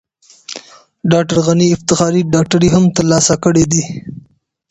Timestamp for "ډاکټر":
1.11-1.37